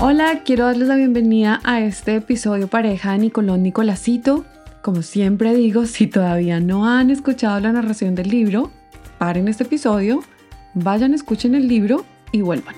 Hola, 0.00 0.42
quiero 0.44 0.64
darles 0.66 0.86
la 0.86 0.94
bienvenida 0.94 1.60
a 1.64 1.80
este 1.80 2.14
episodio 2.14 2.68
pareja 2.68 3.10
de 3.12 3.18
Nicolón 3.18 3.64
Nicolásito. 3.64 4.44
Como 4.80 5.02
siempre 5.02 5.56
digo, 5.56 5.86
si 5.86 6.06
todavía 6.06 6.60
no 6.60 6.86
han 6.86 7.10
escuchado 7.10 7.58
la 7.58 7.72
narración 7.72 8.14
del 8.14 8.28
libro, 8.28 8.70
paren 9.18 9.48
este 9.48 9.64
episodio, 9.64 10.20
vayan, 10.74 11.14
escuchen 11.14 11.56
el 11.56 11.66
libro 11.66 12.04
y 12.30 12.42
vuelvan. 12.42 12.76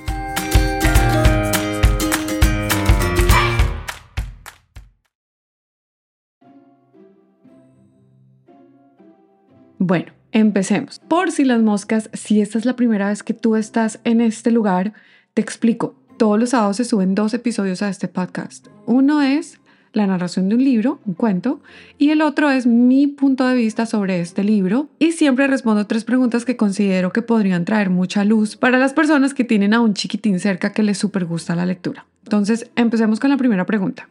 Bueno, 9.78 10.12
empecemos. 10.32 11.00
Por 11.00 11.32
si 11.32 11.44
las 11.44 11.60
moscas, 11.60 12.08
si 12.14 12.40
esta 12.40 12.56
es 12.56 12.64
la 12.64 12.76
primera 12.76 13.08
vez 13.08 13.22
que 13.22 13.34
tú 13.34 13.56
estás 13.56 14.00
en 14.04 14.22
este 14.22 14.50
lugar, 14.50 14.94
te 15.34 15.42
explico. 15.42 15.99
Todos 16.20 16.38
los 16.38 16.50
sábados 16.50 16.76
se 16.76 16.84
suben 16.84 17.14
dos 17.14 17.32
episodios 17.32 17.80
a 17.80 17.88
este 17.88 18.06
podcast. 18.06 18.66
Uno 18.84 19.22
es 19.22 19.58
la 19.94 20.06
narración 20.06 20.50
de 20.50 20.56
un 20.56 20.62
libro, 20.62 21.00
un 21.06 21.14
cuento, 21.14 21.62
y 21.96 22.10
el 22.10 22.20
otro 22.20 22.50
es 22.50 22.66
mi 22.66 23.06
punto 23.06 23.46
de 23.46 23.54
vista 23.54 23.86
sobre 23.86 24.20
este 24.20 24.44
libro. 24.44 24.90
Y 24.98 25.12
siempre 25.12 25.46
respondo 25.46 25.86
tres 25.86 26.04
preguntas 26.04 26.44
que 26.44 26.58
considero 26.58 27.10
que 27.10 27.22
podrían 27.22 27.64
traer 27.64 27.88
mucha 27.88 28.22
luz 28.24 28.56
para 28.56 28.76
las 28.76 28.92
personas 28.92 29.32
que 29.32 29.44
tienen 29.44 29.72
a 29.72 29.80
un 29.80 29.94
chiquitín 29.94 30.40
cerca 30.40 30.74
que 30.74 30.82
les 30.82 30.98
súper 30.98 31.24
gusta 31.24 31.56
la 31.56 31.64
lectura. 31.64 32.04
Entonces, 32.24 32.70
empecemos 32.76 33.18
con 33.18 33.30
la 33.30 33.38
primera 33.38 33.64
pregunta. 33.64 34.10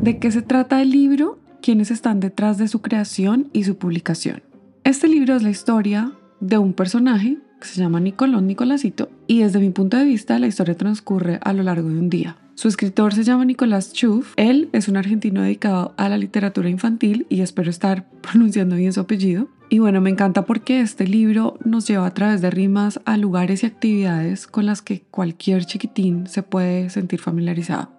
¿De 0.00 0.20
qué 0.20 0.30
se 0.30 0.42
trata 0.42 0.80
el 0.80 0.90
libro? 0.90 1.40
¿Quiénes 1.62 1.90
están 1.90 2.20
detrás 2.20 2.58
de 2.58 2.68
su 2.68 2.80
creación 2.80 3.50
y 3.52 3.64
su 3.64 3.76
publicación? 3.76 4.40
Este 4.84 5.08
libro 5.08 5.34
es 5.34 5.42
la 5.42 5.50
historia 5.50 6.12
de 6.40 6.58
un 6.58 6.72
personaje 6.72 7.38
que 7.60 7.66
se 7.66 7.80
llama 7.80 8.00
Nicolón 8.00 8.46
Nicolásito 8.46 9.10
y 9.26 9.40
desde 9.40 9.58
mi 9.58 9.70
punto 9.70 9.96
de 9.96 10.04
vista 10.04 10.38
la 10.38 10.46
historia 10.46 10.76
transcurre 10.76 11.38
a 11.42 11.52
lo 11.52 11.62
largo 11.62 11.88
de 11.88 11.98
un 11.98 12.08
día. 12.08 12.36
Su 12.54 12.66
escritor 12.66 13.14
se 13.14 13.22
llama 13.22 13.44
Nicolás 13.44 13.92
Chuf. 13.92 14.32
Él 14.36 14.68
es 14.72 14.88
un 14.88 14.96
argentino 14.96 15.42
dedicado 15.42 15.94
a 15.96 16.08
la 16.08 16.18
literatura 16.18 16.68
infantil 16.68 17.26
y 17.28 17.40
espero 17.40 17.70
estar 17.70 18.08
pronunciando 18.20 18.76
bien 18.76 18.92
su 18.92 19.00
apellido. 19.00 19.48
Y 19.70 19.80
bueno, 19.80 20.00
me 20.00 20.10
encanta 20.10 20.44
porque 20.44 20.80
este 20.80 21.06
libro 21.06 21.58
nos 21.64 21.86
lleva 21.86 22.06
a 22.06 22.14
través 22.14 22.40
de 22.40 22.50
rimas 22.50 23.00
a 23.04 23.16
lugares 23.16 23.62
y 23.62 23.66
actividades 23.66 24.46
con 24.46 24.66
las 24.66 24.82
que 24.82 25.02
cualquier 25.10 25.66
chiquitín 25.66 26.26
se 26.26 26.42
puede 26.42 26.90
sentir 26.90 27.20
familiarizado. 27.20 27.90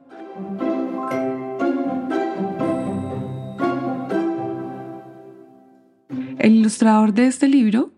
El 6.40 6.56
ilustrador 6.56 7.14
de 7.14 7.28
este 7.28 7.48
libro 7.48 7.92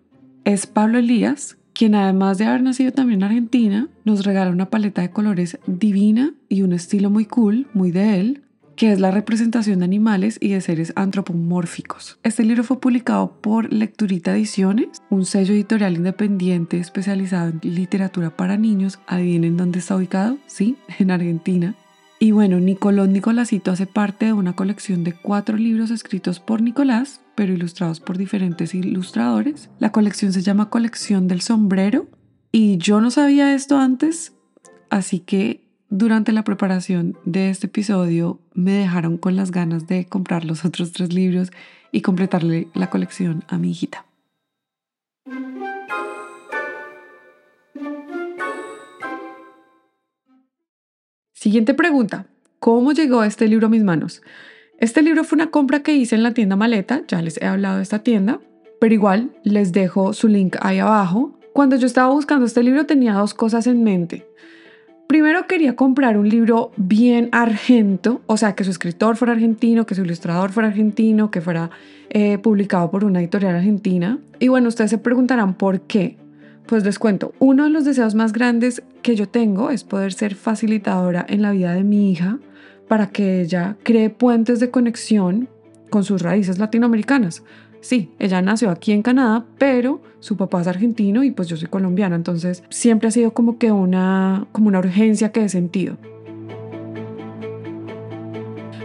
es 0.46 0.68
Pablo 0.68 0.98
Elías, 0.98 1.58
quien 1.74 1.96
además 1.96 2.38
de 2.38 2.46
haber 2.46 2.64
nacido 2.64 2.92
también 2.92 3.20
en 3.22 3.26
Argentina, 3.26 3.88
nos 4.04 4.26
regala 4.26 4.52
una 4.52 4.70
paleta 4.70 5.02
de 5.02 5.12
colores 5.12 5.60
divina 5.68 6.34
y 6.50 6.62
un 6.62 6.74
estilo 6.74 7.10
muy 7.10 7.26
cool, 7.26 7.68
muy 7.74 7.92
de 7.92 8.20
él, 8.20 8.42
que 8.76 8.92
es 8.92 9.00
la 9.00 9.12
representación 9.12 9.80
de 9.80 9.86
animales 9.86 10.38
y 10.42 10.50
de 10.50 10.62
seres 10.62 10.94
antropomórficos. 10.96 12.18
Este 12.24 12.44
libro 12.44 12.64
fue 12.64 12.80
publicado 12.80 13.40
por 13.42 13.72
Lecturita 13.72 14.36
Ediciones, 14.36 15.02
un 15.10 15.26
sello 15.26 15.54
editorial 15.54 15.96
independiente 15.96 16.80
especializado 16.80 17.50
en 17.50 17.76
literatura 17.76 18.36
para 18.36 18.58
niños. 18.58 19.00
¿Adivinen 19.08 19.58
dónde 19.58 19.80
está 19.80 19.96
ubicado? 19.96 20.38
Sí, 20.48 20.78
en 20.98 21.12
Argentina. 21.12 21.76
Y 22.18 22.32
bueno, 22.32 22.60
Nicolón 22.60 23.14
Nicolásito 23.14 23.72
hace 23.72 23.88
parte 23.88 24.28
de 24.28 24.34
una 24.34 24.56
colección 24.56 25.04
de 25.04 25.14
cuatro 25.14 25.58
libros 25.58 25.90
escritos 25.90 26.40
por 26.40 26.62
Nicolás, 26.62 27.22
pero 27.42 27.54
ilustrados 27.54 28.00
por 28.00 28.20
diferentes 28.20 28.76
ilustradores. 28.76 29.72
La 29.80 29.92
colección 29.92 30.32
se 30.32 30.44
llama 30.44 30.70
Colección 30.70 31.28
del 31.28 31.42
Sombrero 31.42 32.08
y 32.52 32.78
yo 32.78 33.02
no 33.02 33.10
sabía 33.10 33.56
esto 33.56 33.80
antes, 33.80 34.34
así 34.92 35.22
que 35.22 35.68
durante 35.90 36.34
la 36.34 36.44
preparación 36.44 37.18
de 37.26 37.50
este 37.50 37.66
episodio 37.66 38.40
me 38.54 38.74
dejaron 38.74 39.18
con 39.18 39.36
las 39.36 39.50
ganas 39.50 39.88
de 39.88 40.06
comprar 40.06 40.46
los 40.46 40.66
otros 40.66 40.92
tres 40.92 41.16
libros 41.16 41.50
y 41.92 42.02
completarle 42.02 42.68
la 42.76 42.92
colección 42.92 43.44
a 43.48 43.58
mi 43.58 43.72
hijita. 43.72 44.06
Siguiente 51.34 51.74
pregunta. 51.74 52.28
¿Cómo 52.60 52.92
llegó 52.92 53.24
este 53.24 53.48
libro 53.48 53.66
a 53.66 53.72
mis 53.72 53.84
manos? 53.84 54.22
Este 54.82 55.04
libro 55.04 55.24
fue 55.24 55.36
una 55.36 55.52
compra 55.52 55.84
que 55.84 55.94
hice 55.94 56.16
en 56.16 56.24
la 56.24 56.34
tienda 56.34 56.56
Maleta, 56.56 57.04
ya 57.08 57.22
les 57.22 57.40
he 57.40 57.46
hablado 57.46 57.78
de 57.78 57.84
esta 57.84 58.00
tienda, 58.00 58.40
pero 58.80 58.96
igual 58.96 59.30
les 59.44 59.74
dejo 59.74 60.12
su 60.12 60.28
link 60.28 60.56
ahí 60.60 60.80
abajo. 60.80 61.38
Cuando 61.54 61.76
yo 61.76 61.86
estaba 61.86 62.12
buscando 62.12 62.48
este 62.48 62.64
libro 62.64 62.88
tenía 62.88 63.14
dos 63.14 63.36
cosas 63.36 63.68
en 63.68 63.84
mente. 63.84 64.26
Primero 65.06 65.46
quería 65.46 65.76
comprar 65.76 66.18
un 66.18 66.28
libro 66.28 66.72
bien 66.78 67.30
argento, 67.32 68.22
o 68.26 68.38
sea, 68.38 68.56
que 68.56 68.64
su 68.64 68.72
escritor 68.72 69.18
fuera 69.18 69.34
argentino, 69.34 69.86
que 69.86 69.94
su 69.94 70.02
ilustrador 70.02 70.52
fuera 70.52 70.70
argentino, 70.70 71.30
que 71.30 71.42
fuera 71.42 71.70
eh, 72.10 72.40
publicado 72.40 72.90
por 72.90 73.06
una 73.06 73.20
editorial 73.20 73.58
argentina. 73.58 74.18
Y 74.40 74.48
bueno, 74.48 74.68
ustedes 74.68 74.90
se 74.90 74.98
preguntarán 74.98 75.54
por 75.54 75.82
qué. 75.82 76.18
Pues 76.66 76.84
les 76.84 76.98
cuento, 76.98 77.36
uno 77.38 77.66
de 77.66 77.70
los 77.70 77.86
deseos 77.86 78.16
más 78.16 78.34
grandes 78.34 78.82
que 79.04 79.16
yo 79.16 79.30
tengo 79.30 79.70
es 79.70 79.84
poder 79.84 80.12
ser 80.12 80.34
facilitadora 80.34 81.24
en 81.30 81.44
la 81.44 81.52
vida 81.52 81.76
de 81.76 81.84
mi 81.84 82.12
hija 82.12 82.40
para 82.92 83.08
que 83.08 83.40
ella 83.40 83.78
cree 83.84 84.10
puentes 84.10 84.60
de 84.60 84.70
conexión 84.70 85.48
con 85.90 86.04
sus 86.04 86.22
raíces 86.22 86.60
latinoamericanas. 86.60 87.42
Sí, 87.80 88.12
ella 88.20 88.42
nació 88.42 88.70
aquí 88.70 88.92
en 88.92 89.02
Canadá, 89.02 89.46
pero 89.58 90.02
su 90.20 90.36
papá 90.36 90.60
es 90.60 90.68
argentino 90.68 91.24
y 91.24 91.32
pues 91.32 91.48
yo 91.48 91.56
soy 91.56 91.70
colombiana, 91.70 92.18
entonces 92.18 92.66
siempre 92.68 93.08
ha 93.08 93.12
sido 93.12 93.32
como 93.32 93.58
que 93.58 93.72
una, 93.72 94.46
como 94.52 94.68
una 94.68 94.80
urgencia 94.80 95.32
que 95.32 95.42
he 95.42 95.48
sentido. 95.48 95.96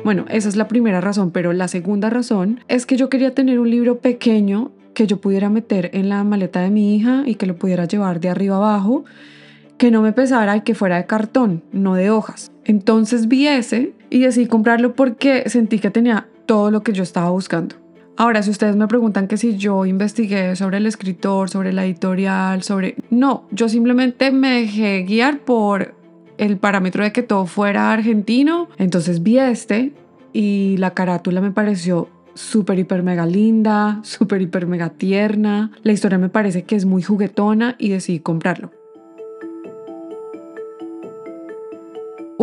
Bueno, 0.05 0.25
esa 0.29 0.49
es 0.49 0.55
la 0.55 0.69
primera 0.69 1.01
razón, 1.01 1.33
pero 1.33 1.53
la 1.53 1.67
segunda 1.67 2.09
razón 2.09 2.61
es 2.69 2.87
que 2.87 2.97
yo 2.97 3.09
quería 3.09 3.35
tener 3.35 3.59
un 3.59 3.71
libro 3.71 3.99
pequeño 3.99 4.71
que 4.95 5.09
yo 5.09 5.21
pudiera 5.21 5.51
meter 5.51 5.91
en 5.95 6.11
la 6.11 6.23
maleta 6.23 6.61
de 6.61 6.71
mi 6.71 6.95
hija 6.95 7.25
y 7.27 7.35
que 7.35 7.47
lo 7.47 7.57
pudiera 7.57 7.87
llevar 7.87 8.21
de 8.21 8.29
arriba 8.29 8.55
abajo, 8.55 9.05
que 9.79 9.91
no 9.91 10.03
me 10.03 10.13
pesara 10.13 10.57
y 10.57 10.61
que 10.63 10.75
fuera 10.75 10.97
de 10.97 11.07
cartón, 11.07 11.63
no 11.73 11.95
de 11.95 12.11
hojas. 12.11 12.53
Entonces 12.65 13.29
vi 13.29 13.47
ese 13.47 13.93
y 14.11 14.21
decidí 14.21 14.47
comprarlo 14.47 14.95
porque 14.95 15.49
sentí 15.49 15.79
que 15.79 15.91
tenía 15.91 16.29
todo 16.47 16.71
lo 16.71 16.83
que 16.83 16.93
yo 16.93 17.03
estaba 17.03 17.31
buscando. 17.31 17.77
Ahora, 18.19 18.43
si 18.43 18.51
ustedes 18.51 18.77
me 18.77 18.89
preguntan 18.89 19.29
que 19.29 19.37
si 19.37 19.59
yo 19.59 19.85
investigué 19.85 20.57
sobre 20.57 20.79
el 20.79 20.87
escritor, 20.87 21.51
sobre 21.51 21.73
la 21.75 21.85
editorial, 21.85 22.63
sobre... 22.63 22.97
No, 23.11 23.47
yo 23.51 23.69
simplemente 23.69 24.31
me 24.31 24.61
dejé 24.61 25.03
guiar 25.03 25.41
por 25.41 25.95
el 26.39 26.57
parámetro 26.57 27.05
de 27.05 27.13
que 27.13 27.23
todo 27.23 27.45
fuera 27.45 27.93
argentino. 27.93 28.69
Entonces 28.79 29.23
vi 29.23 29.39
este 29.39 29.93
y 30.33 30.77
la 30.79 30.95
carátula 30.95 31.43
me 31.43 31.51
pareció 31.51 32.09
súper, 32.35 32.79
hiper, 32.79 33.03
mega 33.03 33.27
linda, 33.27 34.01
súper, 34.03 34.41
hiper, 34.41 34.67
mega 34.67 34.91
tierna. 34.91 35.73
La 35.83 35.93
historia 35.93 36.17
me 36.17 36.31
parece 36.31 36.65
que 36.65 36.77
es 36.77 36.87
muy 36.87 37.03
juguetona 37.03 37.77
y 37.79 37.91
decidí 37.91 38.21
comprarlo. 38.21 38.71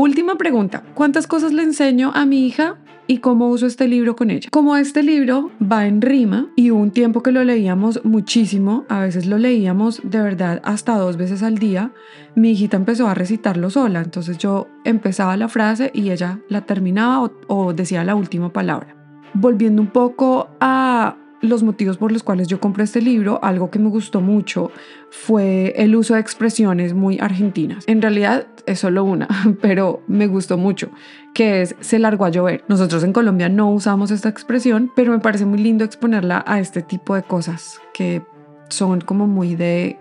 Última 0.03 0.35
pregunta, 0.35 0.83
¿cuántas 0.95 1.27
cosas 1.27 1.53
le 1.53 1.63
enseño 1.63 2.11
a 2.13 2.25
mi 2.25 2.45
hija 2.45 2.75
y 3.07 3.19
cómo 3.19 3.47
uso 3.47 3.67
este 3.67 3.87
libro 3.87 4.17
con 4.17 4.31
ella? 4.31 4.49
Como 4.51 4.75
este 4.75 5.01
libro 5.01 5.49
va 5.61 5.87
en 5.87 6.01
rima 6.01 6.49
y 6.57 6.71
hubo 6.71 6.81
un 6.81 6.91
tiempo 6.91 7.23
que 7.23 7.31
lo 7.31 7.41
leíamos 7.45 8.01
muchísimo, 8.03 8.83
a 8.89 8.99
veces 8.99 9.27
lo 9.27 9.37
leíamos 9.37 10.01
de 10.03 10.21
verdad 10.21 10.61
hasta 10.65 10.97
dos 10.97 11.15
veces 11.15 11.41
al 11.41 11.57
día, 11.57 11.93
mi 12.35 12.51
hijita 12.51 12.75
empezó 12.75 13.07
a 13.07 13.13
recitarlo 13.13 13.69
sola, 13.69 14.01
entonces 14.01 14.37
yo 14.37 14.67
empezaba 14.83 15.37
la 15.37 15.47
frase 15.47 15.89
y 15.93 16.11
ella 16.11 16.41
la 16.49 16.65
terminaba 16.65 17.23
o, 17.23 17.31
o 17.47 17.73
decía 17.73 18.03
la 18.03 18.15
última 18.15 18.51
palabra. 18.51 18.97
Volviendo 19.33 19.81
un 19.81 19.87
poco 19.87 20.49
a 20.59 21.15
los 21.43 21.61
motivos 21.61 21.97
por 21.97 22.11
los 22.11 22.23
cuales 22.23 22.47
yo 22.47 22.59
compré 22.59 22.85
este 22.85 23.01
libro, 23.01 23.39
algo 23.43 23.69
que 23.69 23.77
me 23.77 23.89
gustó 23.89 24.21
mucho 24.21 24.71
fue 25.09 25.73
el 25.75 25.95
uso 25.95 26.13
de 26.13 26.21
expresiones 26.21 26.93
muy 26.93 27.19
argentinas. 27.19 27.83
En 27.85 28.01
realidad 28.01 28.47
es 28.65 28.79
solo 28.79 29.03
una, 29.03 29.27
pero 29.61 30.01
me 30.07 30.27
gustó 30.27 30.57
mucho, 30.57 30.89
que 31.33 31.61
es 31.61 31.75
se 31.81 31.99
largó 31.99 32.25
a 32.25 32.29
llover. 32.29 32.63
Nosotros 32.69 33.03
en 33.03 33.13
Colombia 33.13 33.49
no 33.49 33.69
usamos 33.69 34.09
esta 34.09 34.29
expresión, 34.29 34.89
pero 34.95 35.11
me 35.11 35.19
parece 35.19 35.45
muy 35.45 35.59
lindo 35.59 35.83
exponerla 35.83 36.43
a 36.47 36.59
este 36.59 36.81
tipo 36.81 37.13
de 37.13 37.23
cosas 37.23 37.79
que 37.93 38.23
son 38.69 39.01
como 39.01 39.27
muy 39.27 39.55
de, 39.55 39.99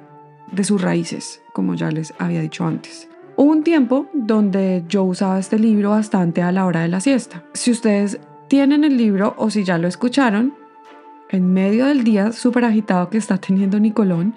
de 0.53 0.65
sus 0.65 0.81
raíces, 0.81 1.43
como 1.53 1.75
ya 1.75 1.91
les 1.91 2.15
había 2.19 2.41
dicho 2.41 2.65
antes. 2.65 3.09
Hubo 3.35 3.51
un 3.51 3.65
tiempo 3.65 4.07
donde 4.15 4.85
yo 4.89 5.03
usaba 5.03 5.41
este 5.41 5.59
libro 5.59 5.91
bastante 5.91 6.43
a 6.43 6.53
la 6.53 6.67
hora 6.67 6.83
de 6.83 6.89
la 6.89 7.01
siesta. 7.01 7.43
Si 7.53 7.73
ustedes 7.73 8.21
tienen 8.47 8.85
el 8.85 8.97
libro 8.97 9.35
o 9.39 9.51
si 9.51 9.65
ya 9.65 9.79
lo 9.79 9.89
escucharon, 9.89 10.62
en 11.33 11.53
medio 11.53 11.87
del 11.87 12.05
día 12.05 12.31
súper 12.33 12.65
agitado 12.65 13.11
que 13.11 13.19
está 13.19 13.39
teniendo 13.39 13.81
Nicolón, 13.81 14.35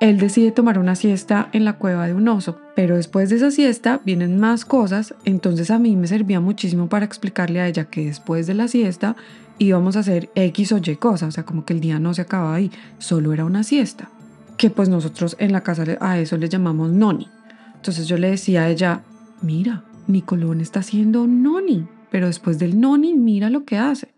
él 0.00 0.18
decide 0.18 0.50
tomar 0.50 0.78
una 0.78 0.96
siesta 0.96 1.50
en 1.52 1.66
la 1.66 1.74
cueva 1.74 2.06
de 2.06 2.14
un 2.14 2.26
oso, 2.26 2.58
pero 2.74 2.96
después 2.96 3.28
de 3.28 3.36
esa 3.36 3.50
siesta 3.50 4.00
vienen 4.04 4.40
más 4.40 4.64
cosas, 4.64 5.14
entonces 5.26 5.70
a 5.70 5.78
mí 5.78 5.94
me 5.94 6.06
servía 6.06 6.40
muchísimo 6.40 6.88
para 6.88 7.04
explicarle 7.04 7.60
a 7.60 7.68
ella 7.68 7.84
que 7.84 8.06
después 8.06 8.46
de 8.46 8.54
la 8.54 8.66
siesta 8.66 9.14
íbamos 9.58 9.96
a 9.96 10.00
hacer 10.00 10.30
X 10.34 10.72
o 10.72 10.78
Y 10.78 10.96
cosas, 10.96 11.28
o 11.28 11.32
sea, 11.32 11.44
como 11.44 11.66
que 11.66 11.74
el 11.74 11.80
día 11.80 11.98
no 11.98 12.14
se 12.14 12.22
acababa 12.22 12.54
ahí, 12.54 12.70
solo 12.98 13.34
era 13.34 13.44
una 13.44 13.62
siesta. 13.62 14.08
que 14.56 14.70
pues 14.70 14.88
nosotros 14.88 15.36
en 15.38 15.52
la 15.52 15.62
casa 15.62 15.84
a 16.00 16.18
eso 16.18 16.36
le 16.36 16.48
llamamos 16.48 16.90
noni. 16.90 17.28
Entonces 17.76 18.06
yo 18.06 18.18
le 18.18 18.30
decía 18.30 18.64
a 18.64 18.68
ella, 18.68 19.02
mira, 19.40 19.84
Nicolón 20.06 20.60
está 20.60 20.80
haciendo 20.80 21.26
noni, 21.26 21.86
pero 22.10 22.26
después 22.26 22.58
del 22.58 22.78
noni, 22.78 23.14
mira 23.14 23.48
lo 23.48 23.64
que 23.64 23.78
hace. 23.78 24.08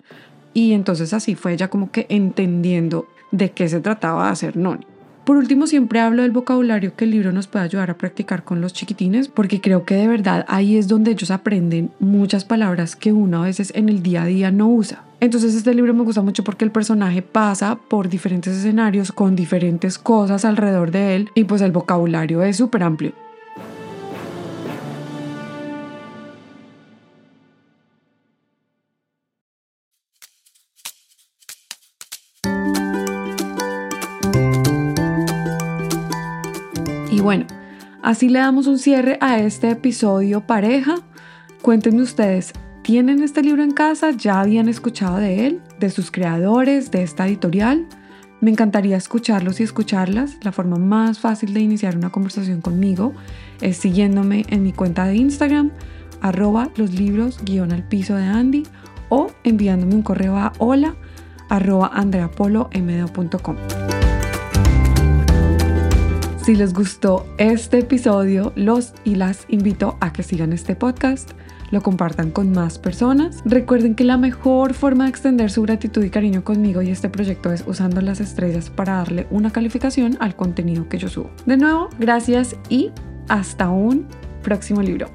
Y 0.54 0.72
entonces 0.72 1.12
así 1.12 1.34
fue 1.34 1.52
ella 1.52 1.68
como 1.68 1.90
que 1.90 2.06
entendiendo 2.08 3.08
de 3.30 3.50
qué 3.50 3.68
se 3.68 3.80
trataba 3.80 4.26
de 4.26 4.32
hacer 4.32 4.56
noni. 4.56 4.86
Por 5.24 5.36
último, 5.36 5.68
siempre 5.68 6.00
hablo 6.00 6.22
del 6.22 6.32
vocabulario 6.32 6.96
que 6.96 7.04
el 7.04 7.12
libro 7.12 7.30
nos 7.30 7.46
puede 7.46 7.64
ayudar 7.64 7.90
a 7.90 7.96
practicar 7.96 8.42
con 8.42 8.60
los 8.60 8.72
chiquitines, 8.72 9.28
porque 9.28 9.60
creo 9.60 9.84
que 9.84 9.94
de 9.94 10.08
verdad 10.08 10.44
ahí 10.48 10.76
es 10.76 10.88
donde 10.88 11.12
ellos 11.12 11.30
aprenden 11.30 11.92
muchas 12.00 12.44
palabras 12.44 12.96
que 12.96 13.12
uno 13.12 13.40
a 13.40 13.46
veces 13.46 13.72
en 13.76 13.88
el 13.88 14.02
día 14.02 14.24
a 14.24 14.26
día 14.26 14.50
no 14.50 14.68
usa. 14.68 15.04
Entonces 15.20 15.54
este 15.54 15.74
libro 15.74 15.94
me 15.94 16.02
gusta 16.02 16.22
mucho 16.22 16.42
porque 16.42 16.64
el 16.64 16.72
personaje 16.72 17.22
pasa 17.22 17.76
por 17.76 18.08
diferentes 18.08 18.56
escenarios 18.56 19.12
con 19.12 19.36
diferentes 19.36 19.96
cosas 19.96 20.44
alrededor 20.44 20.90
de 20.90 21.14
él 21.14 21.30
y 21.36 21.44
pues 21.44 21.62
el 21.62 21.70
vocabulario 21.70 22.42
es 22.42 22.56
súper 22.56 22.82
amplio. 22.82 23.21
Y 37.12 37.20
bueno, 37.20 37.44
así 38.02 38.30
le 38.30 38.38
damos 38.38 38.66
un 38.66 38.78
cierre 38.78 39.18
a 39.20 39.38
este 39.38 39.68
episodio 39.68 40.46
pareja. 40.46 40.94
Cuéntenme 41.60 42.00
ustedes, 42.00 42.54
¿tienen 42.82 43.22
este 43.22 43.42
libro 43.42 43.62
en 43.62 43.72
casa? 43.72 44.12
¿Ya 44.12 44.40
habían 44.40 44.66
escuchado 44.66 45.18
de 45.18 45.46
él? 45.46 45.60
¿De 45.78 45.90
sus 45.90 46.10
creadores? 46.10 46.90
¿De 46.90 47.02
esta 47.02 47.28
editorial? 47.28 47.86
Me 48.40 48.50
encantaría 48.50 48.96
escucharlos 48.96 49.60
y 49.60 49.62
escucharlas. 49.62 50.38
La 50.40 50.52
forma 50.52 50.78
más 50.78 51.20
fácil 51.20 51.52
de 51.52 51.60
iniciar 51.60 51.98
una 51.98 52.10
conversación 52.10 52.62
conmigo 52.62 53.12
es 53.60 53.76
siguiéndome 53.76 54.46
en 54.48 54.62
mi 54.62 54.72
cuenta 54.72 55.04
de 55.04 55.16
Instagram, 55.16 55.70
arroba 56.22 56.70
los 56.76 56.94
libros 56.94 57.44
guion 57.44 57.72
al 57.72 57.86
piso 57.86 58.16
de 58.16 58.24
Andy 58.24 58.62
o 59.10 59.26
enviándome 59.44 59.94
un 59.94 60.02
correo 60.02 60.38
a 60.38 60.54
hola 60.56 60.96
arroba 61.50 61.90
andreapolomdo.com. 61.92 63.56
Si 66.44 66.56
les 66.56 66.74
gustó 66.74 67.24
este 67.38 67.78
episodio, 67.78 68.52
los 68.56 68.94
y 69.04 69.14
las 69.14 69.44
invito 69.48 69.96
a 70.00 70.12
que 70.12 70.24
sigan 70.24 70.52
este 70.52 70.74
podcast, 70.74 71.30
lo 71.70 71.82
compartan 71.82 72.32
con 72.32 72.50
más 72.50 72.80
personas. 72.80 73.40
Recuerden 73.44 73.94
que 73.94 74.02
la 74.02 74.16
mejor 74.16 74.74
forma 74.74 75.04
de 75.04 75.10
extender 75.10 75.52
su 75.52 75.62
gratitud 75.62 76.02
y 76.02 76.10
cariño 76.10 76.42
conmigo 76.42 76.82
y 76.82 76.90
este 76.90 77.08
proyecto 77.08 77.52
es 77.52 77.62
usando 77.68 78.00
las 78.00 78.20
estrellas 78.20 78.70
para 78.70 78.94
darle 78.94 79.28
una 79.30 79.52
calificación 79.52 80.16
al 80.18 80.34
contenido 80.34 80.88
que 80.88 80.98
yo 80.98 81.08
subo. 81.08 81.30
De 81.46 81.56
nuevo, 81.56 81.90
gracias 82.00 82.56
y 82.68 82.90
hasta 83.28 83.70
un 83.70 84.08
próximo 84.42 84.82
libro. 84.82 85.06